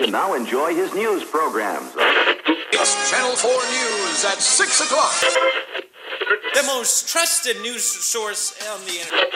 Now 0.00 0.34
enjoy 0.34 0.74
his 0.74 0.94
news 0.94 1.24
programs. 1.24 1.90
It's 2.70 3.10
Channel 3.10 3.34
4 3.34 3.50
News 3.50 4.24
at 4.26 4.38
6 4.38 4.80
o'clock. 4.82 5.14
The 6.54 6.62
most 6.66 7.08
trusted 7.08 7.62
news 7.62 7.82
source 7.82 8.54
on 8.70 8.84
the 8.84 9.00
internet. 9.00 9.32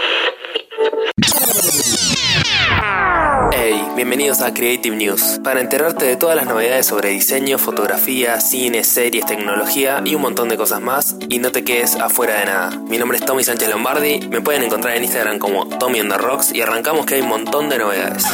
Hey, 3.55 3.83
bienvenidos 3.97 4.43
a 4.43 4.53
Creative 4.53 4.95
News, 4.95 5.41
para 5.43 5.61
enterarte 5.63 6.05
de 6.05 6.17
todas 6.17 6.37
las 6.37 6.47
novedades 6.47 6.87
sobre 6.87 7.09
diseño, 7.09 7.59
fotografía, 7.59 8.39
cine, 8.41 8.85
series, 8.85 9.25
tecnología 9.25 10.03
y 10.05 10.15
un 10.15 10.21
montón 10.23 10.51
de 10.51 10.59
cosas 10.59 10.83
más, 10.83 11.17
y 11.31 11.39
no 11.39 11.53
te 11.53 11.65
quedes 11.65 11.97
afuera 11.97 12.39
de 12.39 12.45
nada. 12.45 12.71
Mi 12.87 12.99
nombre 12.99 13.17
es 13.17 13.25
Tommy 13.25 13.45
Sánchez 13.45 13.71
Lombardi, 13.71 14.29
me 14.29 14.43
pueden 14.43 14.63
encontrar 14.63 14.95
en 14.97 15.05
Instagram 15.05 15.39
como 15.39 15.67
Tommy 15.79 16.01
on 16.01 16.11
the 16.11 16.19
Rocks 16.19 16.53
y 16.53 16.61
arrancamos 16.61 17.07
que 17.07 17.15
hay 17.15 17.23
un 17.23 17.29
montón 17.29 17.71
de 17.71 17.79
novedades. 17.79 18.25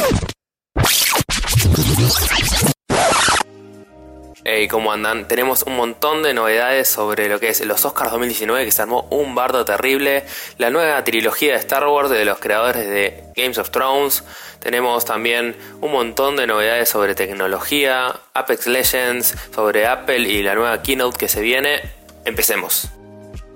Hey, 4.49 4.69
¿cómo 4.69 4.93
andan? 4.93 5.27
Tenemos 5.27 5.63
un 5.63 5.75
montón 5.75 6.23
de 6.23 6.33
novedades 6.33 6.87
sobre 6.87 7.27
lo 7.27 7.37
que 7.37 7.49
es 7.49 7.65
los 7.65 7.83
Oscars 7.83 8.11
2019 8.11 8.63
que 8.63 8.71
se 8.71 8.81
armó 8.81 9.05
un 9.09 9.35
bardo 9.35 9.65
terrible, 9.65 10.23
la 10.57 10.69
nueva 10.69 11.03
trilogía 11.03 11.51
de 11.51 11.59
Star 11.59 11.85
Wars 11.85 12.09
de 12.09 12.23
los 12.23 12.39
creadores 12.39 12.87
de 12.87 13.25
Games 13.35 13.57
of 13.57 13.71
Thrones, 13.71 14.23
tenemos 14.59 15.03
también 15.03 15.57
un 15.81 15.91
montón 15.91 16.37
de 16.37 16.47
novedades 16.47 16.87
sobre 16.87 17.13
tecnología, 17.13 18.21
Apex 18.33 18.67
Legends, 18.67 19.35
sobre 19.53 19.85
Apple 19.85 20.19
y 20.19 20.41
la 20.41 20.55
nueva 20.55 20.81
keynote 20.81 21.17
que 21.17 21.27
se 21.27 21.41
viene. 21.41 21.81
Empecemos. 22.23 22.87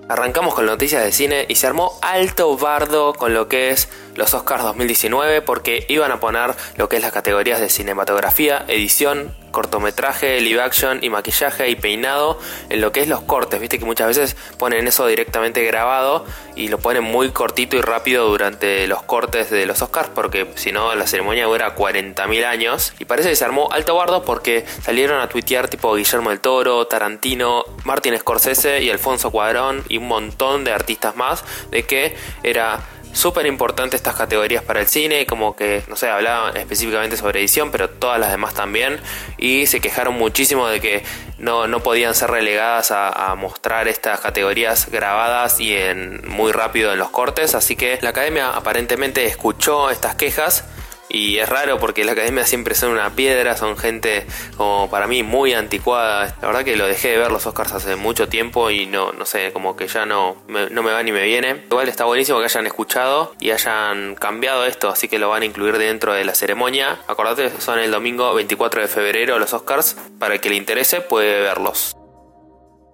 Arrancamos 0.10 0.54
con 0.54 0.66
noticias 0.66 1.06
de 1.06 1.14
cine 1.14 1.46
y 1.48 1.56
se 1.56 1.68
armó 1.68 1.98
alto 2.02 2.58
bardo 2.58 3.14
con 3.14 3.34
lo 3.34 3.48
que 3.48 3.70
es 3.70 3.88
los 4.16 4.34
Oscars 4.34 4.64
2019 4.64 5.42
porque 5.42 5.86
iban 5.88 6.12
a 6.12 6.20
poner 6.20 6.54
lo 6.76 6.90
que 6.90 6.98
es 6.98 7.02
las 7.02 7.14
categorías 7.14 7.62
de 7.62 7.70
cinematografía, 7.70 8.66
edición, 8.68 9.34
cortometraje, 9.52 10.40
live 10.42 10.62
action 10.62 11.00
y 11.02 11.10
maquillaje 11.10 11.70
y 11.70 11.76
peinado 11.76 12.40
en 12.70 12.82
lo 12.82 12.92
que 12.92 13.02
es 13.02 13.08
los 13.08 13.22
cortes. 13.22 13.60
Viste 13.60 13.80
que 13.80 13.86
muchas 13.86 14.08
veces 14.08 14.36
ponen 14.58 14.88
eso 14.88 15.06
directamente 15.08 15.64
grabado 15.64 16.26
y 16.56 16.70
lo 16.70 16.80
ponen 16.80 17.04
muy 17.04 17.30
cortito 17.32 17.76
y 17.78 17.82
rápido 17.82 18.28
durante 18.28 18.88
los 18.88 19.04
cortes 19.04 19.50
de 19.50 19.66
los 19.66 19.82
Oscars 19.82 20.10
porque 20.10 20.52
si 20.56 20.72
no 20.72 20.96
la 20.96 21.08
ceremonia 21.08 21.46
dura 21.46 21.76
40.000 21.76 22.46
años. 22.46 22.94
Y 23.00 23.06
parece 23.06 23.30
que 23.30 23.36
se 23.36 23.46
armó 23.46 23.70
alto 23.72 23.96
bardo 23.96 24.24
porque 24.24 24.66
salieron 24.82 25.22
a 25.22 25.30
tuitear 25.30 25.68
tipo 25.68 25.94
Guillermo 25.96 26.30
del 26.30 26.40
Toro, 26.40 26.88
Tarantino, 26.88 27.64
Martin 27.84 28.18
Scorsese 28.18 28.82
y 28.82 28.90
Alfonso 28.90 29.32
Cuadrón 29.32 29.84
y 29.90 29.98
un 29.98 30.08
montón 30.08 30.64
de 30.64 30.72
artistas 30.72 31.16
más 31.16 31.44
de 31.70 31.84
que 31.84 32.16
era 32.44 32.80
súper 33.14 33.46
importante 33.46 33.96
estas 33.96 34.16
categorías 34.16 34.64
para 34.64 34.80
el 34.82 34.88
cine, 34.88 35.26
como 35.26 35.56
que, 35.56 35.84
no 35.88 35.96
sé, 35.96 36.10
hablaban 36.10 36.58
específicamente 36.58 37.18
sobre 37.18 37.40
edición, 37.40 37.72
pero 37.72 37.90
todas 37.90 38.20
las 38.20 38.32
demás 38.32 38.54
también, 38.54 39.00
y 39.38 39.68
se 39.68 39.80
quejaron 39.82 40.16
muchísimo 40.16 40.68
de 40.68 40.80
que 40.80 41.04
no, 41.38 41.68
no 41.68 41.82
podían 41.82 42.16
ser 42.16 42.32
relegadas 42.32 42.92
a, 42.92 43.32
a, 43.32 43.36
mostrar 43.36 43.88
estas 43.88 44.20
categorías 44.20 44.90
grabadas 44.90 45.60
y 45.60 45.76
en 45.76 46.28
muy 46.28 46.52
rápido 46.52 46.94
en 46.94 47.00
los 47.00 47.10
cortes, 47.10 47.56
así 47.56 47.76
que 47.76 48.00
la 48.02 48.10
academia 48.10 48.52
aparentemente 48.52 49.26
escuchó 49.26 49.90
estas 49.90 50.16
quejas 50.16 50.66
y 51.14 51.40
es 51.40 51.50
raro 51.50 51.80
porque 51.80 52.04
la 52.04 52.14
academia 52.14 52.46
siempre 52.46 52.76
son 52.76 52.92
una 52.92 53.12
piedra, 53.12 53.56
son 53.58 53.78
gente 53.78 54.26
como 54.58 54.90
para 54.90 55.08
mí 55.08 55.24
muy 55.24 55.54
anticuada. 55.54 56.36
La 56.42 56.48
verdad 56.48 56.64
que 56.64 56.76
lo 56.76 56.88
dejé 56.88 57.10
de 57.10 57.18
ver 57.18 57.32
los 57.32 57.46
Oscars 57.46 57.74
hace 57.74 57.96
mucho 57.96 58.28
tiempo 58.28 58.70
y 58.70 58.86
no, 58.86 59.12
no 59.12 59.26
sé, 59.26 59.52
como 59.52 59.76
que 59.76 59.88
ya 59.88 60.06
no 60.06 60.36
me, 60.48 60.70
no 60.70 60.84
me 60.84 60.92
va 60.92 61.04
ni 61.04 61.12
me 61.12 61.24
viene. 61.24 61.64
Igual 61.70 61.90
está 61.90 62.06
buenísimo 62.06 62.40
que 62.40 62.46
hayan 62.46 62.66
escuchado 62.66 63.34
y 63.40 63.52
hayan 63.52 64.16
cambiado 64.16 64.66
esto, 64.66 64.90
así 64.90 65.08
que 65.08 65.20
lo 65.20 65.30
van 65.30 65.44
a 65.44 65.46
incluir 65.46 65.78
dentro 65.78 66.14
de 66.14 66.26
la 66.26 66.36
ceremonia. 66.36 67.00
Acordate, 67.08 67.52
son 67.60 67.80
el 67.80 67.92
domingo 67.92 68.34
24 68.34 68.82
de 68.82 68.88
febrero 68.88 69.40
los 69.40 69.54
Oscars. 69.54 69.96
Para 70.20 70.36
el 70.36 70.40
que 70.42 70.50
le 70.50 70.56
interese 70.56 71.02
puede 71.02 71.42
verlos. 71.42 71.96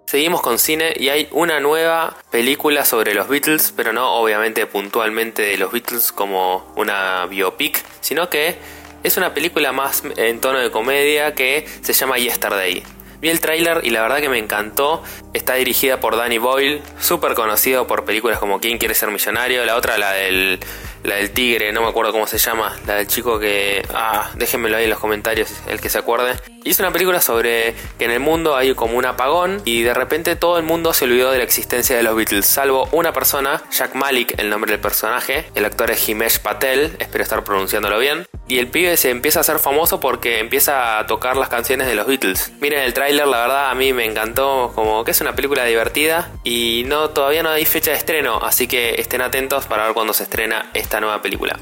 Seguimos 0.07 0.41
con 0.41 0.57
cine 0.57 0.93
y 0.97 1.09
hay 1.09 1.27
una 1.31 1.59
nueva 1.59 2.15
película 2.31 2.85
sobre 2.85 3.13
los 3.13 3.27
Beatles, 3.27 3.73
pero 3.75 3.91
no 3.91 4.13
obviamente 4.13 4.65
puntualmente 4.65 5.41
de 5.41 5.57
los 5.57 5.69
Beatles 5.73 6.13
como 6.13 6.71
una 6.77 7.25
biopic, 7.25 7.83
sino 7.99 8.29
que 8.29 8.55
es 9.03 9.17
una 9.17 9.33
película 9.33 9.73
más 9.73 10.03
en 10.15 10.39
tono 10.39 10.59
de 10.59 10.71
comedia 10.71 11.35
que 11.35 11.67
se 11.81 11.91
llama 11.91 12.17
Yesterday. 12.19 12.83
Vi 13.19 13.27
el 13.27 13.41
tráiler 13.41 13.81
y 13.83 13.89
la 13.89 14.01
verdad 14.01 14.21
que 14.21 14.29
me 14.29 14.37
encantó. 14.37 15.03
Está 15.33 15.55
dirigida 15.55 15.99
por 15.99 16.15
Danny 16.15 16.37
Boyle, 16.37 16.81
súper 17.01 17.33
conocido 17.33 17.85
por 17.85 18.05
películas 18.05 18.39
como 18.39 18.61
¿Quién 18.61 18.77
quiere 18.77 18.93
ser 18.93 19.11
millonario? 19.11 19.65
La 19.65 19.75
otra, 19.75 19.97
la 19.97 20.13
del, 20.13 20.59
la 21.03 21.15
del 21.15 21.31
tigre, 21.31 21.71
no 21.71 21.81
me 21.81 21.87
acuerdo 21.87 22.11
cómo 22.11 22.27
se 22.27 22.37
llama. 22.37 22.75
La 22.85 22.95
del 22.95 23.07
chico 23.07 23.39
que... 23.39 23.85
Ah, 23.93 24.31
déjenmelo 24.35 24.77
ahí 24.77 24.85
en 24.85 24.89
los 24.89 24.99
comentarios, 24.99 25.51
el 25.67 25.79
que 25.79 25.89
se 25.89 25.97
acuerde. 25.97 26.35
Y 26.63 26.71
es 26.71 26.79
una 26.79 26.91
película 26.91 27.21
sobre 27.21 27.75
que 27.97 28.05
en 28.05 28.11
el 28.11 28.19
mundo 28.19 28.57
hay 28.57 28.73
como 28.73 28.97
un 28.97 29.05
apagón 29.05 29.61
y 29.63 29.83
de 29.83 29.93
repente 29.93 30.35
todo 30.35 30.57
el 30.57 30.63
mundo 30.63 30.93
se 30.93 31.05
olvidó 31.05 31.31
de 31.31 31.37
la 31.37 31.45
existencia 31.45 31.95
de 31.95 32.03
los 32.03 32.13
Beatles, 32.13 32.45
salvo 32.45 32.89
una 32.91 33.13
persona, 33.13 33.63
Jack 33.71 33.95
Malik, 33.95 34.37
el 34.37 34.49
nombre 34.49 34.71
del 34.71 34.81
personaje. 34.81 35.45
El 35.55 35.63
actor 35.63 35.91
es 35.91 36.09
Himesh 36.09 36.39
Patel, 36.39 36.97
espero 36.99 37.23
estar 37.23 37.43
pronunciándolo 37.45 37.99
bien. 37.99 38.25
Y 38.49 38.59
el 38.59 38.67
pibe 38.67 38.97
se 38.97 39.09
empieza 39.11 39.39
a 39.39 39.41
hacer 39.41 39.59
famoso 39.59 39.99
porque 39.99 40.39
empieza 40.39 40.99
a 40.99 41.07
tocar 41.07 41.37
las 41.37 41.49
canciones 41.49 41.87
de 41.87 41.95
los 41.95 42.05
Beatles. 42.05 42.51
Miren 42.59 42.81
el 42.81 42.93
tráiler, 42.93 43.27
la 43.27 43.39
verdad 43.39 43.69
a 43.69 43.75
mí 43.75 43.93
me 43.93 44.05
encantó, 44.05 44.71
como 44.75 45.05
que 45.05 45.11
es 45.11 45.21
una 45.21 45.35
película 45.35 45.63
divertida 45.65 46.31
y 46.43 46.83
no 46.85 47.11
todavía 47.11 47.43
no 47.43 47.49
hay 47.49 47.65
fecha 47.65 47.91
de 47.91 47.97
estreno, 47.97 48.39
así 48.43 48.67
que 48.67 48.95
estén 48.99 49.21
atentos 49.21 49.65
para 49.65 49.85
ver 49.85 49.93
cuándo 49.93 50.13
se 50.13 50.23
estrena 50.23 50.69
esta 50.87 51.01
nueva 51.01 51.21
película. 51.21 51.59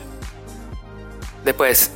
Después, 1.44 1.92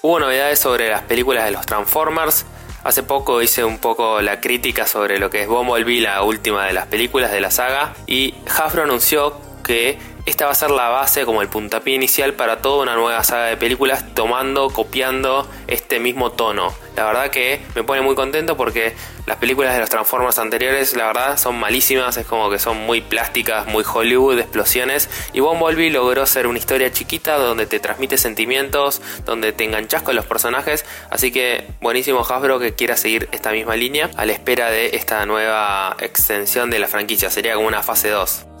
hubo 0.00 0.18
novedades 0.18 0.58
sobre 0.58 0.88
las 0.88 1.02
películas 1.02 1.44
de 1.44 1.50
los 1.50 1.66
Transformers. 1.66 2.46
Hace 2.82 3.02
poco 3.02 3.42
hice 3.42 3.62
un 3.62 3.78
poco 3.78 4.22
la 4.22 4.40
crítica 4.40 4.86
sobre 4.86 5.18
lo 5.18 5.28
que 5.28 5.42
es 5.42 5.48
Bumblebee, 5.48 6.00
la 6.00 6.22
última 6.22 6.64
de 6.64 6.72
las 6.72 6.86
películas 6.86 7.30
de 7.30 7.42
la 7.42 7.50
saga, 7.50 7.92
y 8.06 8.34
Hasbro 8.46 8.84
anunció 8.84 9.38
que 9.62 9.98
esta 10.24 10.46
va 10.46 10.52
a 10.52 10.54
ser 10.54 10.70
la 10.70 10.88
base 10.88 11.24
como 11.24 11.42
el 11.42 11.48
puntapié 11.48 11.94
inicial 11.94 12.34
para 12.34 12.62
toda 12.62 12.82
una 12.82 12.94
nueva 12.94 13.24
saga 13.24 13.46
de 13.46 13.56
películas 13.56 14.14
tomando, 14.14 14.70
copiando 14.70 15.48
este 15.66 15.98
mismo 15.98 16.30
tono. 16.30 16.72
La 16.96 17.04
verdad 17.06 17.30
que 17.30 17.60
me 17.74 17.82
pone 17.82 18.02
muy 18.02 18.14
contento 18.14 18.56
porque 18.56 18.94
las 19.26 19.38
películas 19.38 19.74
de 19.74 19.80
los 19.80 19.90
Transformers 19.90 20.38
anteriores 20.38 20.94
la 20.94 21.06
verdad 21.06 21.36
son 21.38 21.58
malísimas, 21.58 22.16
es 22.16 22.26
como 22.26 22.50
que 22.50 22.58
son 22.58 22.76
muy 22.76 23.00
plásticas, 23.00 23.66
muy 23.66 23.84
Hollywood, 23.90 24.38
explosiones 24.38 25.10
y 25.32 25.40
Bumblebee 25.40 25.90
logró 25.90 26.24
ser 26.26 26.46
una 26.46 26.58
historia 26.58 26.92
chiquita 26.92 27.38
donde 27.38 27.66
te 27.66 27.80
transmite 27.80 28.16
sentimientos, 28.16 29.02
donde 29.24 29.52
te 29.52 29.64
enganchas 29.64 30.02
con 30.02 30.14
los 30.14 30.26
personajes, 30.26 30.84
así 31.10 31.32
que 31.32 31.66
buenísimo 31.80 32.20
Hasbro 32.20 32.58
que 32.58 32.74
quiera 32.74 32.96
seguir 32.96 33.28
esta 33.32 33.50
misma 33.50 33.74
línea 33.74 34.10
a 34.16 34.24
la 34.24 34.32
espera 34.32 34.70
de 34.70 34.96
esta 34.96 35.24
nueva 35.26 35.96
extensión 35.98 36.70
de 36.70 36.78
la 36.78 36.86
franquicia, 36.86 37.30
sería 37.30 37.54
como 37.54 37.66
una 37.66 37.82
fase 37.82 38.10
2. 38.10 38.51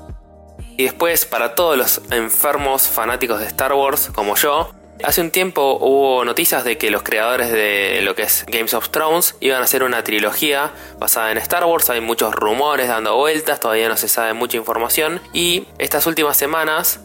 Y 0.82 0.86
después, 0.86 1.26
para 1.26 1.54
todos 1.54 1.78
los 1.78 2.00
enfermos 2.10 2.88
fanáticos 2.88 3.38
de 3.38 3.46
Star 3.46 3.72
Wars 3.72 4.10
como 4.12 4.34
yo, 4.34 4.72
hace 5.04 5.20
un 5.20 5.30
tiempo 5.30 5.78
hubo 5.80 6.24
noticias 6.24 6.64
de 6.64 6.76
que 6.76 6.90
los 6.90 7.04
creadores 7.04 7.52
de 7.52 8.00
lo 8.02 8.16
que 8.16 8.22
es 8.22 8.44
Games 8.48 8.74
of 8.74 8.88
Thrones 8.88 9.36
iban 9.38 9.60
a 9.60 9.64
hacer 9.64 9.84
una 9.84 10.02
trilogía 10.02 10.72
basada 10.98 11.30
en 11.30 11.38
Star 11.38 11.64
Wars. 11.66 11.88
Hay 11.90 12.00
muchos 12.00 12.34
rumores 12.34 12.88
dando 12.88 13.16
vueltas, 13.16 13.60
todavía 13.60 13.88
no 13.88 13.96
se 13.96 14.08
sabe 14.08 14.32
mucha 14.32 14.56
información. 14.56 15.20
Y 15.32 15.68
estas 15.78 16.04
últimas 16.08 16.36
semanas 16.36 16.98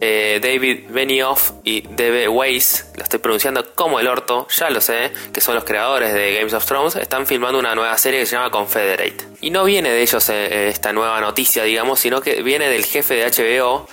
eh, 0.00 0.40
David 0.42 0.86
Benioff 0.90 1.52
y 1.62 1.82
D.B. 1.82 2.28
Weiss, 2.28 2.86
lo 2.96 3.02
estoy 3.02 3.20
pronunciando 3.20 3.74
como 3.74 4.00
el 4.00 4.08
orto, 4.08 4.46
ya 4.48 4.70
lo 4.70 4.80
sé, 4.80 5.12
que 5.32 5.40
son 5.40 5.54
los 5.54 5.64
creadores 5.64 6.12
de 6.12 6.34
Games 6.34 6.54
of 6.54 6.64
Thrones, 6.66 6.96
están 6.96 7.26
filmando 7.26 7.58
una 7.58 7.74
nueva 7.74 7.96
serie 7.98 8.20
que 8.20 8.26
se 8.26 8.36
llama 8.36 8.50
Confederate. 8.50 9.24
Y 9.40 9.50
no 9.50 9.64
viene 9.64 9.90
de 9.90 10.02
ellos 10.02 10.28
eh, 10.28 10.68
esta 10.68 10.92
nueva 10.92 11.20
noticia, 11.20 11.64
digamos, 11.64 12.00
sino 12.00 12.20
que 12.20 12.42
viene 12.42 12.68
del 12.68 12.84
jefe 12.84 13.14
de 13.14 13.26
HBO, 13.26 13.88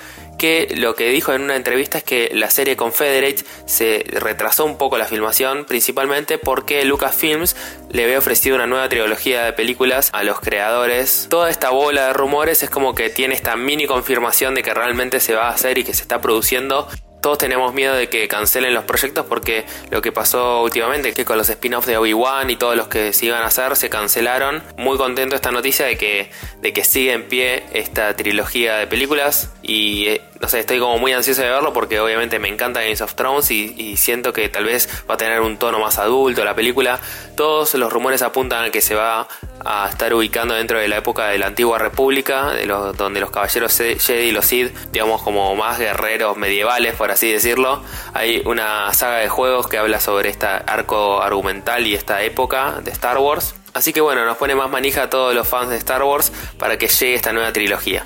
lo 0.75 0.96
que 0.96 1.09
dijo 1.09 1.34
en 1.34 1.44
una 1.44 1.56
entrevista 1.56 2.00
es 2.00 2.03
que 2.03 2.31
la 2.34 2.50
serie 2.50 2.75
Confederate 2.75 3.44
se 3.66 4.03
retrasó 4.07 4.66
un 4.66 4.78
poco 4.78 4.97
la 4.97 5.06
filmación, 5.06 5.66
principalmente 5.66 6.38
porque 6.38 6.84
Lucasfilms 6.84 7.55
le 7.91 8.05
había 8.05 8.17
ofrecido 8.17 8.55
una 8.55 8.66
nueva 8.66 8.90
trilogía 8.90 9.43
de 9.43 9.53
películas 9.53 10.09
a 10.14 10.23
los 10.23 10.40
creadores. 10.40 11.28
Toda 11.29 11.49
esta 11.49 11.70
bola 11.70 12.08
de 12.08 12.14
rumores 12.14 12.64
es 12.64 12.70
como 12.70 12.96
que 12.96 13.09
tiene 13.09 13.35
esta 13.35 13.55
mini 13.55 13.85
confirmación 13.85 14.55
de 14.55 14.64
que 14.64 14.73
realmente 14.73 15.20
se 15.20 15.35
va 15.35 15.49
a 15.49 15.53
hacer 15.53 15.78
y 15.78 15.84
que 15.84 15.93
se 15.93 16.02
está 16.02 16.22
produciendo 16.22 16.87
todos 17.22 17.37
tenemos 17.37 17.73
miedo 17.73 17.94
de 17.94 18.09
que 18.09 18.28
cancelen 18.28 18.73
los 18.73 18.84
proyectos 18.84 19.26
porque 19.28 19.66
lo 19.91 20.02
que 20.02 20.11
pasó 20.11 20.64
últimamente, 20.64 21.14
que 21.14 21.23
con 21.23 21.37
los 21.37 21.49
spin-offs 21.49 21.85
de 21.85 21.97
Obi-Wan 21.97 22.49
y 22.49 22.55
todos 22.55 22.76
los 22.76 22.87
que 22.87 23.14
se 23.14 23.28
iban 23.28 23.44
a 23.44 23.46
hacer 23.46 23.76
se 23.76 23.90
cancelaron. 23.90 24.64
Muy 24.78 24.97
contento 24.97 25.35
esta 25.35 25.52
noticia 25.52 25.85
de 25.85 25.97
que, 25.97 26.32
de 26.61 26.73
que 26.73 26.84
sigue 26.84 27.14
en 27.14 27.28
pie 27.28 27.64
esta 27.73 28.16
trilogía 28.16 28.78
de 28.78 28.87
películas 28.87 29.52
y 29.63 30.08
eh, 30.08 30.22
no 30.40 30.47
sé, 30.47 30.59
estoy 30.59 30.79
como 30.79 30.97
muy 30.97 31.13
ansioso 31.13 31.41
de 31.41 31.49
verlo 31.49 31.72
porque 31.72 31.99
obviamente 31.99 32.40
me 32.40 32.47
encanta 32.47 32.81
Games 32.81 33.02
of 33.02 33.13
Thrones 33.13 33.52
y, 33.52 33.96
siento 33.97 34.34
que 34.34 34.49
tal 34.49 34.66
vez 34.66 34.90
va 35.09 35.13
a 35.13 35.17
tener 35.17 35.41
un 35.41 35.58
tono 35.58 35.79
más 35.79 35.99
adulto 35.99 36.43
la 36.43 36.55
película. 36.55 36.99
Todos 37.35 37.73
los 37.75 37.93
rumores 37.93 38.22
apuntan 38.22 38.66
a 38.66 38.69
que 38.72 38.81
se 38.81 38.96
va 38.96 39.28
a 39.63 39.87
estar 39.90 40.13
ubicando 40.13 40.55
dentro 40.55 40.79
de 40.79 40.87
la 40.87 40.97
época 40.97 41.28
de 41.28 41.37
la 41.37 41.47
antigua 41.47 41.78
república, 41.78 42.53
donde 42.97 43.19
los 43.19 43.29
caballeros 43.29 43.78
Jedi 43.78 44.29
y 44.29 44.31
los 44.31 44.46
Sith, 44.46 44.75
digamos 44.91 45.22
como 45.22 45.55
más 45.55 45.78
guerreros 45.78 46.37
medievales, 46.37 46.96
por 46.96 47.11
así 47.11 47.31
decirlo. 47.31 47.84
Hay 48.13 48.41
una 48.46 48.91
saga 48.93 49.17
de 49.17 49.29
juegos 49.29 49.67
que 49.67 49.78
habla 49.78 49.99
sobre 49.99 50.29
este 50.29 50.47
arco 50.47 51.22
argumental 51.22 51.85
y 51.85 51.93
esta 51.93 52.23
época 52.23 52.79
de 52.84 52.91
Star 52.91 53.19
Wars. 53.19 53.53
Así 53.73 53.93
que 53.93 54.02
bueno, 54.02 54.25
nos 54.25 54.37
pone 54.37 54.55
más 54.55 54.69
manija 54.69 55.03
a 55.03 55.09
todos 55.09 55.35
los 55.35 55.47
fans 55.47 55.69
de 55.69 55.78
Star 55.78 56.03
Wars 56.03 56.31
para 56.58 56.78
que 56.78 56.87
llegue 56.87 57.13
esta 57.13 57.31
nueva 57.31 57.53
trilogía. 57.53 58.05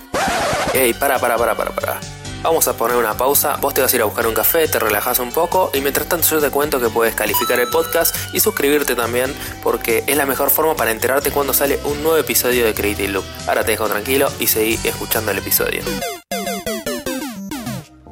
Ey, 0.73 0.93
para, 0.93 1.19
para, 1.19 1.37
para, 1.37 1.55
para, 1.55 1.71
para. 1.71 1.99
Vamos 2.45 2.67
a 2.67 2.77
poner 2.77 2.95
una 2.97 3.17
pausa, 3.17 3.57
vos 3.57 3.73
te 3.73 3.81
vas 3.81 3.91
a 3.91 3.95
ir 3.95 4.03
a 4.03 4.05
buscar 4.05 4.27
un 4.27 4.35
café, 4.35 4.67
te 4.67 4.77
relajas 4.77 5.17
un 5.17 5.31
poco 5.31 5.71
y 5.73 5.81
mientras 5.81 6.07
tanto 6.07 6.27
yo 6.27 6.39
te 6.39 6.51
cuento 6.51 6.79
que 6.79 6.89
puedes 6.89 7.15
calificar 7.15 7.59
el 7.59 7.67
podcast 7.67 8.15
y 8.33 8.39
suscribirte 8.39 8.93
también 8.93 9.33
porque 9.63 10.03
es 10.05 10.15
la 10.15 10.27
mejor 10.27 10.51
forma 10.51 10.75
para 10.75 10.91
enterarte 10.91 11.31
cuando 11.31 11.55
sale 11.55 11.79
un 11.85 12.03
nuevo 12.03 12.17
episodio 12.17 12.63
de 12.63 12.75
Creative 12.75 13.07
Loop. 13.07 13.25
Ahora 13.47 13.63
te 13.63 13.71
dejo 13.71 13.87
tranquilo 13.87 14.31
y 14.39 14.45
seguí 14.45 14.79
escuchando 14.83 15.31
el 15.31 15.39
episodio. 15.39 15.81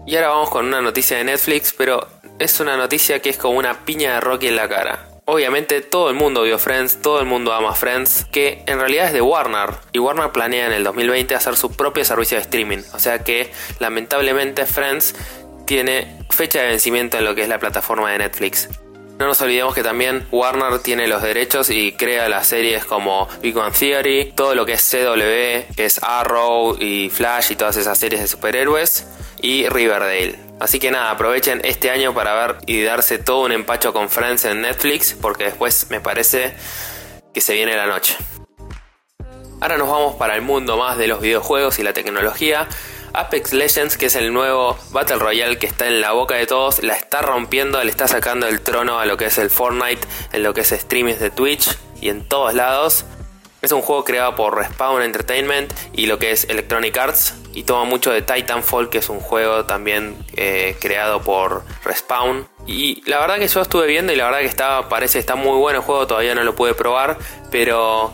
Y 0.07 0.15
ahora 0.15 0.29
vamos 0.29 0.49
con 0.49 0.65
una 0.65 0.81
noticia 0.81 1.17
de 1.17 1.25
Netflix, 1.25 1.71
pero 1.77 2.07
es 2.39 2.59
una 2.59 2.75
noticia 2.75 3.21
que 3.21 3.29
es 3.29 3.37
como 3.37 3.59
una 3.59 3.85
piña 3.85 4.15
de 4.15 4.19
Rocky 4.19 4.47
en 4.47 4.55
la 4.55 4.67
cara. 4.67 5.12
Obviamente 5.25 5.79
todo 5.79 6.09
el 6.09 6.15
mundo 6.15 6.43
vio 6.43 6.59
Friends, 6.59 7.01
todo 7.01 7.21
el 7.21 7.25
mundo 7.25 7.53
ama 7.53 7.73
Friends, 7.73 8.25
que 8.29 8.61
en 8.67 8.77
realidad 8.77 9.07
es 9.07 9.13
de 9.13 9.21
Warner. 9.21 9.69
Y 9.93 9.99
Warner 9.99 10.31
planea 10.31 10.67
en 10.67 10.73
el 10.73 10.83
2020 10.83 11.33
hacer 11.33 11.55
su 11.55 11.71
propio 11.71 12.03
servicio 12.03 12.35
de 12.35 12.41
streaming. 12.41 12.79
O 12.93 12.99
sea 12.99 13.23
que 13.23 13.49
lamentablemente 13.79 14.65
Friends 14.65 15.15
tiene 15.65 16.19
fecha 16.29 16.61
de 16.61 16.67
vencimiento 16.67 17.17
en 17.17 17.23
lo 17.23 17.35
que 17.35 17.43
es 17.43 17.47
la 17.47 17.57
plataforma 17.57 18.11
de 18.11 18.17
Netflix. 18.17 18.67
No 19.17 19.27
nos 19.27 19.39
olvidemos 19.41 19.73
que 19.73 19.83
también 19.83 20.27
Warner 20.29 20.79
tiene 20.79 21.07
los 21.07 21.21
derechos 21.21 21.69
y 21.69 21.93
crea 21.93 22.27
las 22.27 22.47
series 22.47 22.83
como 22.83 23.29
Big 23.41 23.55
Theory, 23.79 24.33
todo 24.35 24.55
lo 24.55 24.65
que 24.65 24.73
es 24.73 24.83
CW, 24.91 25.73
que 25.73 25.85
es 25.85 26.03
Arrow 26.03 26.75
y 26.77 27.09
Flash 27.09 27.51
y 27.51 27.55
todas 27.55 27.77
esas 27.77 27.97
series 27.97 28.21
de 28.21 28.27
superhéroes, 28.27 29.05
y 29.43 29.67
Riverdale. 29.67 30.39
Así 30.59 30.79
que 30.79 30.89
nada, 30.89 31.11
aprovechen 31.11 31.59
este 31.65 31.91
año 31.91 32.13
para 32.13 32.33
ver 32.33 32.57
y 32.65 32.81
darse 32.81 33.19
todo 33.19 33.41
un 33.41 33.51
empacho 33.51 33.91
con 33.91 34.09
Friends 34.09 34.45
en 34.45 34.61
Netflix, 34.61 35.13
porque 35.13 35.43
después 35.43 35.87
me 35.89 35.99
parece 35.99 36.55
que 37.33 37.41
se 37.41 37.53
viene 37.53 37.75
la 37.75 37.85
noche. 37.85 38.15
Ahora 39.59 39.77
nos 39.77 39.89
vamos 39.89 40.15
para 40.15 40.35
el 40.35 40.41
mundo 40.41 40.77
más 40.77 40.97
de 40.97 41.07
los 41.07 41.19
videojuegos 41.19 41.77
y 41.77 41.83
la 41.83 41.93
tecnología. 41.93 42.67
Apex 43.13 43.51
Legends, 43.53 43.97
que 43.97 44.05
es 44.05 44.15
el 44.15 44.33
nuevo 44.33 44.77
Battle 44.91 45.17
Royale 45.17 45.59
que 45.59 45.67
está 45.67 45.87
en 45.87 45.99
la 45.99 46.13
boca 46.13 46.35
de 46.35 46.47
todos, 46.47 46.81
la 46.81 46.95
está 46.95 47.21
rompiendo, 47.21 47.83
le 47.83 47.91
está 47.91 48.07
sacando 48.07 48.47
el 48.47 48.61
trono 48.61 48.97
a 48.97 49.05
lo 49.05 49.17
que 49.17 49.25
es 49.25 49.37
el 49.37 49.49
Fortnite, 49.49 50.07
en 50.31 50.41
lo 50.41 50.53
que 50.53 50.61
es 50.61 50.71
streaming 50.71 51.15
de 51.15 51.29
Twitch 51.29 51.77
y 51.99 52.09
en 52.09 52.27
todos 52.27 52.53
lados. 52.53 53.05
Es 53.63 53.71
un 53.71 53.81
juego 53.81 54.03
creado 54.03 54.35
por 54.35 54.57
Respawn 54.57 55.01
Entertainment 55.01 55.71
y 55.93 56.07
lo 56.07 56.19
que 56.19 56.31
es 56.31 56.49
Electronic 56.49 56.97
Arts 56.97 57.33
y 57.53 57.63
toma 57.63 57.85
mucho 57.85 58.11
de 58.11 58.21
Titanfall, 58.21 58.89
que 58.89 58.97
es 58.97 59.07
un 59.07 59.21
juego 59.21 59.63
también 59.63 60.17
eh, 60.35 60.75
creado 60.81 61.21
por 61.21 61.63
Respawn. 61.85 62.45
Y 62.67 63.09
la 63.09 63.19
verdad 63.19 63.37
que 63.37 63.47
yo 63.47 63.61
estuve 63.61 63.87
viendo 63.87 64.11
y 64.11 64.17
la 64.17 64.25
verdad 64.25 64.39
que 64.39 64.47
está, 64.47 64.89
parece 64.89 65.17
está 65.17 65.35
muy 65.35 65.57
bueno 65.57 65.79
el 65.79 65.85
juego, 65.85 66.05
todavía 66.05 66.35
no 66.35 66.43
lo 66.43 66.55
pude 66.55 66.73
probar, 66.73 67.17
pero 67.51 68.13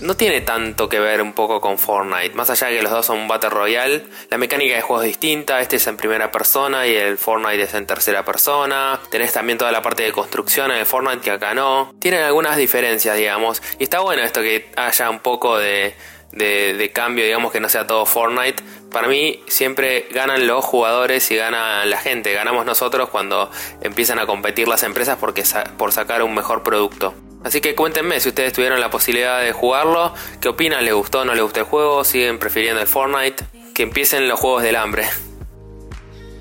no 0.00 0.16
tiene 0.16 0.40
tanto 0.40 0.88
que 0.88 1.00
ver 1.00 1.22
un 1.22 1.32
poco 1.32 1.60
con 1.60 1.78
Fortnite. 1.78 2.34
Más 2.34 2.50
allá 2.50 2.68
de 2.68 2.76
que 2.76 2.82
los 2.82 2.92
dos 2.92 3.06
son 3.06 3.28
Battle 3.28 3.50
Royale, 3.50 4.04
la 4.30 4.38
mecánica 4.38 4.74
de 4.74 4.82
juego 4.82 5.02
es 5.02 5.08
distinta. 5.08 5.60
Este 5.60 5.76
es 5.76 5.86
en 5.86 5.96
primera 5.96 6.30
persona 6.30 6.86
y 6.86 6.94
el 6.94 7.18
Fortnite 7.18 7.62
es 7.62 7.74
en 7.74 7.86
tercera 7.86 8.24
persona. 8.24 9.00
Tenés 9.10 9.32
también 9.32 9.58
toda 9.58 9.72
la 9.72 9.82
parte 9.82 10.02
de 10.02 10.12
construcción 10.12 10.70
en 10.70 10.78
el 10.78 10.86
Fortnite 10.86 11.20
que 11.20 11.30
acá 11.30 11.54
no. 11.54 11.94
Tienen 11.98 12.22
algunas 12.22 12.56
diferencias, 12.56 13.16
digamos. 13.16 13.62
Y 13.78 13.84
está 13.84 14.00
bueno 14.00 14.22
esto 14.22 14.40
que 14.40 14.70
haya 14.76 15.10
un 15.10 15.20
poco 15.20 15.58
de, 15.58 15.94
de, 16.32 16.90
cambio, 16.92 17.24
digamos 17.24 17.52
que 17.52 17.60
no 17.60 17.68
sea 17.68 17.86
todo 17.86 18.06
Fortnite. 18.06 18.62
Para 18.90 19.08
mí 19.08 19.42
siempre 19.46 20.06
ganan 20.10 20.46
los 20.46 20.64
jugadores 20.64 21.30
y 21.30 21.36
gana 21.36 21.84
la 21.84 21.98
gente. 21.98 22.32
Ganamos 22.32 22.66
nosotros 22.66 23.08
cuando 23.08 23.50
empiezan 23.80 24.18
a 24.18 24.26
competir 24.26 24.68
las 24.68 24.82
empresas 24.82 25.18
porque 25.18 25.44
por 25.76 25.92
sacar 25.92 26.22
un 26.22 26.34
mejor 26.34 26.62
producto. 26.62 27.14
Así 27.44 27.60
que 27.60 27.74
cuéntenme 27.74 28.18
si 28.20 28.30
ustedes 28.30 28.54
tuvieron 28.54 28.80
la 28.80 28.90
posibilidad 28.90 29.40
de 29.40 29.52
jugarlo, 29.52 30.14
qué 30.40 30.48
opinan, 30.48 30.84
les 30.84 30.94
gustó 30.94 31.20
o 31.20 31.24
no 31.24 31.34
les 31.34 31.42
gustó 31.42 31.60
el 31.60 31.66
juego, 31.66 32.02
siguen 32.02 32.38
prefiriendo 32.38 32.80
el 32.80 32.86
Fortnite, 32.86 33.44
que 33.74 33.82
empiecen 33.82 34.28
los 34.28 34.40
juegos 34.40 34.62
del 34.62 34.76
hambre. 34.76 35.04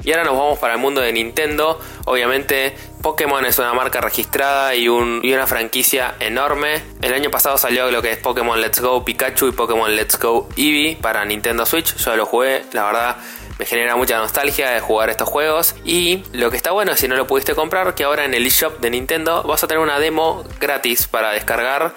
Y 0.03 0.11
ahora 0.11 0.23
nos 0.23 0.37
vamos 0.37 0.59
para 0.59 0.73
el 0.73 0.79
mundo 0.79 1.01
de 1.01 1.13
Nintendo. 1.13 1.79
Obviamente 2.05 2.75
Pokémon 3.01 3.45
es 3.45 3.59
una 3.59 3.73
marca 3.73 4.01
registrada 4.01 4.75
y, 4.75 4.87
una 4.87 5.47
franquicia 5.47 6.15
enorme. 6.19 6.81
El 7.01 7.13
año 7.13 7.31
pasado 7.31 7.57
salió 7.57 7.91
lo 7.91 8.01
que 8.01 8.11
es 8.11 8.17
Pokémon 8.17 8.59
Let's 8.59 8.81
Go 8.81 9.03
Pikachu 9.05 9.47
y 9.47 9.51
Pokémon 9.51 9.95
Let's 9.95 10.19
Go 10.19 10.49
Eevee 10.55 10.97
para 11.01 11.23
Nintendo 11.25 11.65
Switch. 11.65 11.95
Yo 11.95 12.15
lo 12.15 12.25
jugué, 12.25 12.63
la 12.73 12.85
verdad 12.85 13.17
me 13.59 13.65
genera 13.65 13.95
mucha 13.95 14.17
nostalgia 14.17 14.71
de 14.71 14.79
jugar 14.79 15.09
estos 15.09 15.29
juegos. 15.29 15.75
Y 15.85 16.23
lo 16.33 16.49
que 16.49 16.57
está 16.57 16.71
bueno, 16.71 16.95
si 16.95 17.07
no 17.07 17.15
lo 17.15 17.27
pudiste 17.27 17.55
comprar, 17.55 17.95
que 17.95 18.03
ahora 18.03 18.25
en 18.25 18.33
el 18.33 18.45
eShop 18.45 18.79
de 18.79 18.89
Nintendo 18.89 19.43
vas 19.43 19.63
a 19.63 19.67
tener 19.67 19.81
una 19.81 19.99
demo 19.99 20.43
gratis 20.59 21.07
para 21.07 21.31
descargar. 21.31 21.93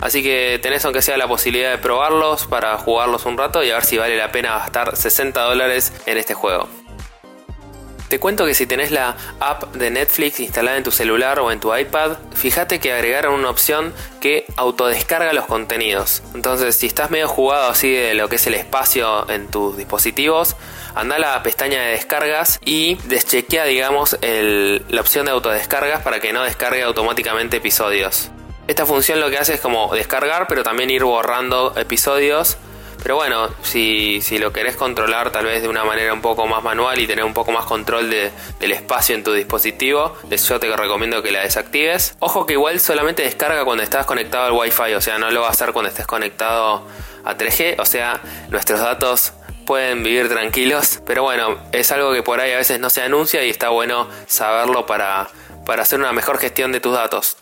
Así 0.00 0.22
que 0.22 0.58
tenés 0.60 0.84
aunque 0.84 1.00
sea 1.00 1.16
la 1.16 1.28
posibilidad 1.28 1.70
de 1.70 1.78
probarlos 1.78 2.46
para 2.46 2.76
jugarlos 2.76 3.24
un 3.24 3.38
rato 3.38 3.62
y 3.62 3.70
a 3.70 3.74
ver 3.74 3.84
si 3.84 3.98
vale 3.98 4.16
la 4.16 4.32
pena 4.32 4.58
gastar 4.58 4.96
60 4.96 5.40
dólares 5.40 5.92
en 6.06 6.18
este 6.18 6.34
juego. 6.34 6.68
Te 8.12 8.20
cuento 8.20 8.44
que 8.44 8.52
si 8.52 8.66
tenés 8.66 8.90
la 8.90 9.16
app 9.40 9.74
de 9.74 9.90
Netflix 9.90 10.38
instalada 10.38 10.76
en 10.76 10.82
tu 10.82 10.90
celular 10.90 11.38
o 11.40 11.50
en 11.50 11.60
tu 11.60 11.74
iPad, 11.74 12.18
fíjate 12.34 12.78
que 12.78 12.92
agregaron 12.92 13.32
una 13.32 13.48
opción 13.48 13.94
que 14.20 14.44
autodescarga 14.56 15.32
los 15.32 15.46
contenidos. 15.46 16.22
Entonces, 16.34 16.76
si 16.76 16.86
estás 16.86 17.10
medio 17.10 17.26
jugado 17.26 17.70
así 17.70 17.90
de 17.90 18.12
lo 18.12 18.28
que 18.28 18.36
es 18.36 18.46
el 18.46 18.52
espacio 18.52 19.26
en 19.30 19.48
tus 19.48 19.78
dispositivos, 19.78 20.56
anda 20.94 21.16
a 21.16 21.20
la 21.20 21.42
pestaña 21.42 21.80
de 21.80 21.92
descargas 21.92 22.60
y 22.66 22.96
deschequea, 23.04 23.64
digamos, 23.64 24.18
la 24.20 25.00
opción 25.00 25.24
de 25.24 25.32
autodescargas 25.32 26.02
para 26.02 26.20
que 26.20 26.34
no 26.34 26.42
descargue 26.42 26.82
automáticamente 26.82 27.56
episodios. 27.56 28.28
Esta 28.68 28.84
función 28.84 29.20
lo 29.20 29.30
que 29.30 29.38
hace 29.38 29.54
es 29.54 29.60
como 29.62 29.94
descargar, 29.94 30.48
pero 30.48 30.62
también 30.62 30.90
ir 30.90 31.04
borrando 31.04 31.72
episodios 31.78 32.58
pero 33.02 33.16
bueno, 33.16 33.48
si, 33.62 34.20
si, 34.20 34.38
lo 34.38 34.52
querés 34.52 34.76
controlar 34.76 35.30
tal 35.32 35.46
vez 35.46 35.62
de 35.62 35.68
una 35.68 35.84
manera 35.84 36.12
un 36.12 36.20
poco 36.20 36.46
más 36.46 36.62
manual 36.62 36.98
y 37.00 37.06
tener 37.06 37.24
un 37.24 37.34
poco 37.34 37.52
más 37.52 37.64
control 37.64 38.10
del 38.10 38.72
espacio 38.72 39.14
en 39.14 39.24
tu 39.24 39.32
dispositivo, 39.32 40.16
yo 40.30 40.60
te 40.60 40.76
recomiendo 40.76 41.22
que 41.22 41.32
la 41.32 41.40
desactives. 41.40 42.16
Ojo 42.20 42.46
que 42.46 42.54
igual 42.54 42.80
solamente 42.80 43.22
descarga 43.22 43.64
cuando 43.64 43.82
estás 43.82 44.06
conectado 44.06 44.46
al 44.46 44.52
Wi-Fi, 44.52 44.94
o 44.94 45.00
sea, 45.00 45.18
no 45.18 45.30
lo 45.30 45.40
va 45.40 45.48
a 45.48 45.50
hacer 45.50 45.72
cuando 45.72 45.88
estés 45.88 46.06
conectado 46.06 46.86
a 47.24 47.36
3G, 47.36 47.76
o 47.78 47.84
sea, 47.84 48.20
nuestros 48.50 48.80
datos 48.80 49.32
pueden 49.66 50.02
vivir 50.02 50.28
tranquilos, 50.28 51.00
pero 51.06 51.22
bueno, 51.22 51.58
es 51.72 51.92
algo 51.92 52.12
que 52.12 52.22
por 52.22 52.40
ahí 52.40 52.52
a 52.52 52.56
veces 52.56 52.80
no 52.80 52.90
se 52.90 53.02
anuncia 53.02 53.44
y 53.44 53.50
está 53.50 53.68
bueno 53.68 54.08
saberlo 54.26 54.86
para, 54.86 55.28
para 55.64 55.82
hacer 55.82 55.98
una 56.00 56.12
mejor 56.12 56.38
gestión 56.38 56.72
de 56.72 56.80
tus 56.80 56.92
datos. 56.92 57.36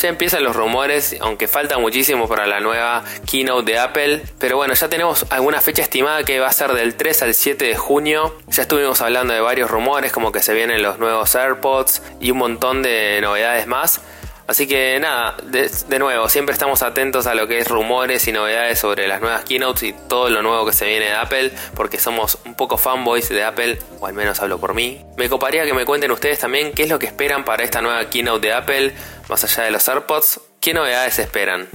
Ya 0.00 0.08
empiezan 0.08 0.44
los 0.44 0.56
rumores, 0.56 1.14
aunque 1.20 1.46
falta 1.46 1.76
muchísimo 1.76 2.26
para 2.26 2.46
la 2.46 2.60
nueva 2.60 3.04
keynote 3.30 3.70
de 3.70 3.78
Apple. 3.78 4.22
Pero 4.38 4.56
bueno, 4.56 4.72
ya 4.72 4.88
tenemos 4.88 5.26
alguna 5.28 5.60
fecha 5.60 5.82
estimada 5.82 6.24
que 6.24 6.40
va 6.40 6.46
a 6.46 6.52
ser 6.52 6.72
del 6.72 6.94
3 6.94 7.24
al 7.24 7.34
7 7.34 7.66
de 7.66 7.76
junio. 7.76 8.34
Ya 8.48 8.62
estuvimos 8.62 9.02
hablando 9.02 9.34
de 9.34 9.40
varios 9.40 9.70
rumores, 9.70 10.10
como 10.10 10.32
que 10.32 10.40
se 10.40 10.54
vienen 10.54 10.82
los 10.82 10.98
nuevos 10.98 11.34
AirPods 11.34 12.00
y 12.18 12.30
un 12.30 12.38
montón 12.38 12.82
de 12.82 13.20
novedades 13.20 13.66
más. 13.66 14.00
Así 14.50 14.66
que 14.66 14.98
nada, 14.98 15.36
de, 15.44 15.98
nuevo, 16.00 16.28
siempre 16.28 16.52
estamos 16.52 16.82
atentos 16.82 17.28
a 17.28 17.36
lo 17.36 17.46
que 17.46 17.60
es 17.60 17.68
rumores 17.68 18.26
y 18.26 18.32
novedades 18.32 18.80
sobre 18.80 19.06
las 19.06 19.20
nuevas 19.20 19.44
keynotes 19.44 19.84
y 19.84 19.92
todo 20.08 20.28
lo 20.28 20.42
nuevo 20.42 20.66
que 20.66 20.72
se 20.72 20.86
viene 20.86 21.04
de 21.04 21.12
Apple, 21.12 21.52
porque 21.76 22.00
somos 22.00 22.36
un 22.44 22.56
poco 22.56 22.76
fanboys 22.76 23.28
de 23.28 23.44
Apple, 23.44 23.78
o 24.00 24.08
al 24.08 24.12
menos 24.12 24.40
hablo 24.40 24.58
por 24.58 24.74
mí. 24.74 25.04
Me 25.16 25.28
coparía 25.28 25.64
que 25.64 25.72
me 25.72 25.84
cuenten 25.84 26.10
ustedes 26.10 26.40
también 26.40 26.72
qué 26.72 26.82
es 26.82 26.88
lo 26.88 26.98
que 26.98 27.06
esperan 27.06 27.44
para 27.44 27.62
esta 27.62 27.80
nueva 27.80 28.10
keynote 28.10 28.48
de 28.48 28.52
Apple, 28.52 28.94
más 29.28 29.44
allá 29.44 29.62
de 29.62 29.70
los 29.70 29.88
AirPods, 29.88 30.40
qué 30.60 30.74
novedades 30.74 31.20
esperan. 31.20 31.68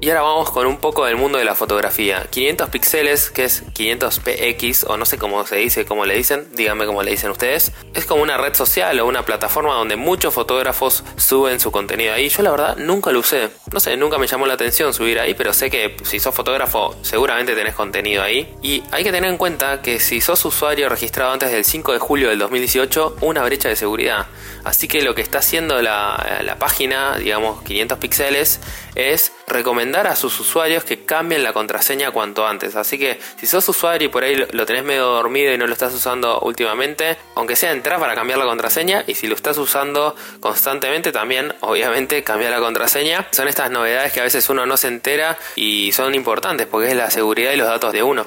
Y 0.00 0.10
ahora 0.10 0.22
vamos 0.22 0.50
con 0.50 0.66
un 0.66 0.76
poco 0.76 1.06
del 1.06 1.16
mundo 1.16 1.38
de 1.38 1.44
la 1.44 1.54
fotografía. 1.54 2.26
500 2.28 2.68
píxeles, 2.68 3.30
que 3.30 3.44
es 3.44 3.64
500px, 3.72 4.84
o 4.88 4.96
no 4.96 5.06
sé 5.06 5.16
cómo 5.16 5.46
se 5.46 5.56
dice, 5.56 5.86
cómo 5.86 6.04
le 6.04 6.14
dicen, 6.14 6.46
díganme 6.52 6.84
cómo 6.84 7.02
le 7.02 7.12
dicen 7.12 7.30
ustedes. 7.30 7.72
Es 7.94 8.04
como 8.04 8.22
una 8.22 8.36
red 8.36 8.54
social 8.54 9.00
o 9.00 9.06
una 9.06 9.24
plataforma 9.24 9.74
donde 9.74 9.96
muchos 9.96 10.34
fotógrafos 10.34 11.04
suben 11.16 11.58
su 11.58 11.70
contenido 11.70 12.12
ahí. 12.12 12.28
Yo 12.28 12.42
la 12.42 12.50
verdad 12.50 12.76
nunca 12.76 13.12
lo 13.12 13.20
usé. 13.20 13.48
No 13.72 13.80
sé, 13.80 13.96
nunca 13.96 14.18
me 14.18 14.26
llamó 14.26 14.46
la 14.46 14.54
atención 14.54 14.92
subir 14.92 15.18
ahí, 15.18 15.32
pero 15.32 15.54
sé 15.54 15.70
que 15.70 15.96
si 16.02 16.20
sos 16.20 16.34
fotógrafo 16.34 16.94
seguramente 17.00 17.54
tenés 17.54 17.74
contenido 17.74 18.22
ahí. 18.22 18.54
Y 18.62 18.82
hay 18.90 19.04
que 19.04 19.12
tener 19.12 19.30
en 19.30 19.38
cuenta 19.38 19.80
que 19.80 20.00
si 20.00 20.20
sos 20.20 20.44
usuario 20.44 20.88
registrado 20.90 21.32
antes 21.32 21.50
del 21.50 21.64
5 21.64 21.92
de 21.92 21.98
julio 21.98 22.28
del 22.28 22.38
2018, 22.40 23.16
una 23.22 23.42
brecha 23.42 23.70
de 23.70 23.76
seguridad. 23.76 24.26
Así 24.64 24.86
que 24.86 25.02
lo 25.02 25.14
que 25.14 25.22
está 25.22 25.38
haciendo 25.38 25.80
la, 25.80 26.42
la 26.44 26.58
página, 26.58 27.16
digamos 27.16 27.62
500 27.62 27.98
píxeles, 27.98 28.60
es 28.94 29.32
recomendar 29.46 30.06
a 30.06 30.16
sus 30.16 30.38
usuarios 30.40 30.84
que 30.84 31.04
cambien 31.04 31.42
la 31.42 31.52
contraseña 31.52 32.10
cuanto 32.10 32.46
antes. 32.46 32.76
Así 32.76 32.98
que 32.98 33.18
si 33.38 33.46
sos 33.46 33.68
usuario 33.68 34.06
y 34.06 34.10
por 34.10 34.24
ahí 34.24 34.36
lo 34.52 34.66
tenés 34.66 34.84
medio 34.84 35.06
dormido 35.06 35.52
y 35.52 35.58
no 35.58 35.66
lo 35.66 35.72
estás 35.72 35.92
usando 35.94 36.40
últimamente, 36.40 37.16
aunque 37.34 37.56
sea 37.56 37.72
entrar 37.72 38.00
para 38.00 38.14
cambiar 38.14 38.38
la 38.38 38.46
contraseña 38.46 39.04
y 39.06 39.14
si 39.14 39.26
lo 39.26 39.34
estás 39.34 39.58
usando 39.58 40.14
constantemente 40.40 41.12
también, 41.12 41.54
obviamente, 41.60 42.22
cambiar 42.22 42.52
la 42.52 42.60
contraseña. 42.60 43.26
Son 43.30 43.48
estas 43.48 43.70
novedades 43.70 44.12
que 44.12 44.20
a 44.20 44.24
veces 44.24 44.48
uno 44.48 44.66
no 44.66 44.76
se 44.76 44.88
entera 44.88 45.38
y 45.56 45.92
son 45.92 46.14
importantes 46.14 46.66
porque 46.66 46.88
es 46.88 46.96
la 46.96 47.10
seguridad 47.10 47.52
y 47.52 47.56
los 47.56 47.68
datos 47.68 47.92
de 47.92 48.02
uno. 48.02 48.26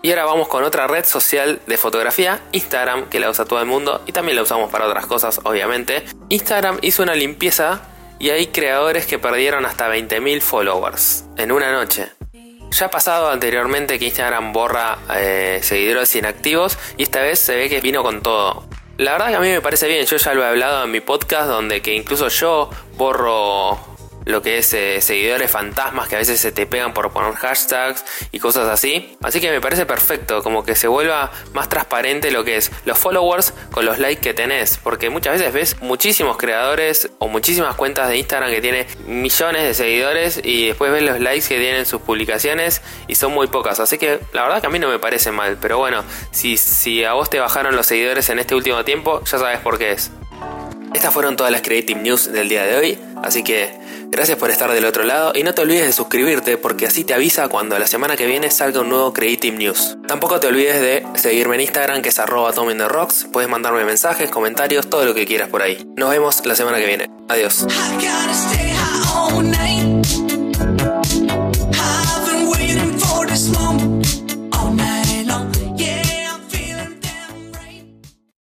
Y 0.00 0.10
ahora 0.10 0.26
vamos 0.26 0.46
con 0.46 0.62
otra 0.62 0.86
red 0.86 1.04
social 1.04 1.60
de 1.66 1.76
fotografía, 1.76 2.40
Instagram, 2.52 3.08
que 3.08 3.18
la 3.18 3.30
usa 3.30 3.44
todo 3.44 3.60
el 3.60 3.66
mundo 3.66 4.02
y 4.06 4.12
también 4.12 4.36
la 4.36 4.42
usamos 4.42 4.70
para 4.70 4.86
otras 4.86 5.06
cosas, 5.06 5.40
obviamente. 5.42 6.04
Instagram 6.28 6.78
hizo 6.82 7.02
una 7.02 7.16
limpieza 7.16 7.80
y 8.18 8.30
hay 8.30 8.48
creadores 8.48 9.06
que 9.06 9.18
perdieron 9.18 9.64
hasta 9.66 9.88
20.000 9.88 10.40
followers 10.40 11.24
en 11.36 11.52
una 11.52 11.72
noche. 11.72 12.08
Ya 12.70 12.86
ha 12.86 12.90
pasado 12.90 13.30
anteriormente 13.30 13.98
que 13.98 14.06
Instagram 14.06 14.52
borra 14.52 14.98
eh, 15.14 15.60
seguidores 15.62 16.14
inactivos 16.16 16.78
y 16.96 17.02
esta 17.02 17.22
vez 17.22 17.38
se 17.38 17.56
ve 17.56 17.68
que 17.68 17.80
vino 17.80 18.02
con 18.02 18.22
todo. 18.22 18.68
La 18.98 19.12
verdad 19.12 19.28
que 19.28 19.36
a 19.36 19.40
mí 19.40 19.48
me 19.48 19.60
parece 19.60 19.86
bien, 19.86 20.04
yo 20.04 20.16
ya 20.16 20.34
lo 20.34 20.42
he 20.42 20.46
hablado 20.46 20.84
en 20.84 20.90
mi 20.90 21.00
podcast 21.00 21.48
donde 21.48 21.80
que 21.80 21.94
incluso 21.94 22.28
yo 22.28 22.68
borro 22.96 23.78
lo 24.28 24.42
que 24.42 24.58
es 24.58 24.74
eh, 24.74 25.00
seguidores 25.00 25.50
fantasmas 25.50 26.06
que 26.06 26.16
a 26.16 26.18
veces 26.18 26.38
se 26.38 26.52
te 26.52 26.66
pegan 26.66 26.92
por 26.92 27.10
poner 27.12 27.32
hashtags 27.32 28.04
y 28.30 28.38
cosas 28.38 28.68
así. 28.68 29.16
Así 29.22 29.40
que 29.40 29.50
me 29.50 29.60
parece 29.62 29.86
perfecto, 29.86 30.42
como 30.42 30.64
que 30.64 30.76
se 30.76 30.86
vuelva 30.86 31.32
más 31.54 31.70
transparente 31.70 32.30
lo 32.30 32.44
que 32.44 32.58
es 32.58 32.70
los 32.84 32.98
followers 32.98 33.54
con 33.70 33.86
los 33.86 33.98
likes 33.98 34.20
que 34.20 34.34
tenés. 34.34 34.78
Porque 34.82 35.08
muchas 35.08 35.38
veces 35.38 35.54
ves 35.54 35.76
muchísimos 35.80 36.36
creadores 36.36 37.10
o 37.18 37.28
muchísimas 37.28 37.74
cuentas 37.74 38.10
de 38.10 38.18
Instagram 38.18 38.50
que 38.50 38.60
tienen 38.60 38.86
millones 39.06 39.62
de 39.62 39.72
seguidores 39.72 40.40
y 40.44 40.68
después 40.68 40.92
ves 40.92 41.02
los 41.02 41.20
likes 41.20 41.48
que 41.48 41.58
tienen 41.58 41.86
sus 41.86 42.02
publicaciones 42.02 42.82
y 43.06 43.14
son 43.14 43.32
muy 43.32 43.46
pocas. 43.46 43.80
Así 43.80 43.96
que 43.96 44.20
la 44.34 44.42
verdad 44.42 44.60
que 44.60 44.66
a 44.66 44.70
mí 44.70 44.78
no 44.78 44.90
me 44.90 44.98
parece 44.98 45.32
mal. 45.32 45.56
Pero 45.58 45.78
bueno, 45.78 46.04
si, 46.32 46.58
si 46.58 47.02
a 47.02 47.14
vos 47.14 47.30
te 47.30 47.40
bajaron 47.40 47.74
los 47.74 47.86
seguidores 47.86 48.28
en 48.28 48.40
este 48.40 48.54
último 48.54 48.84
tiempo, 48.84 49.22
ya 49.24 49.38
sabes 49.38 49.60
por 49.60 49.78
qué 49.78 49.92
es. 49.92 50.10
Estas 50.94 51.12
fueron 51.12 51.36
todas 51.36 51.52
las 51.52 51.62
Creative 51.62 52.00
News 52.00 52.32
del 52.32 52.48
día 52.48 52.64
de 52.64 52.76
hoy, 52.76 52.98
así 53.22 53.42
que 53.42 53.70
gracias 54.06 54.38
por 54.38 54.50
estar 54.50 54.72
del 54.72 54.84
otro 54.84 55.04
lado 55.04 55.32
y 55.34 55.42
no 55.42 55.54
te 55.54 55.62
olvides 55.62 55.86
de 55.86 55.92
suscribirte 55.92 56.56
porque 56.56 56.86
así 56.86 57.04
te 57.04 57.14
avisa 57.14 57.48
cuando 57.48 57.78
la 57.78 57.86
semana 57.86 58.16
que 58.16 58.26
viene 58.26 58.50
salga 58.50 58.80
un 58.80 58.88
nuevo 58.88 59.12
Creative 59.12 59.56
News. 59.56 59.98
Tampoco 60.06 60.40
te 60.40 60.46
olvides 60.46 60.80
de 60.80 61.06
seguirme 61.14 61.56
en 61.56 61.62
Instagram 61.62 62.02
que 62.02 62.08
es 62.08 62.18
arroba 62.18 62.52
Rocks, 62.88 63.26
puedes 63.32 63.48
mandarme 63.48 63.84
mensajes, 63.84 64.30
comentarios, 64.30 64.88
todo 64.88 65.04
lo 65.04 65.14
que 65.14 65.26
quieras 65.26 65.48
por 65.48 65.62
ahí. 65.62 65.86
Nos 65.96 66.10
vemos 66.10 66.44
la 66.46 66.54
semana 66.54 66.78
que 66.78 66.86
viene. 66.86 67.10
Adiós. 67.28 67.66